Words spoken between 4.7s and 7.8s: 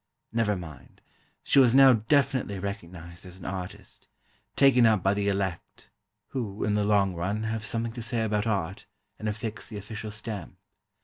up by the elect, who in the long run, have